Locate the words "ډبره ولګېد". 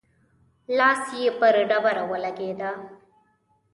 1.69-2.61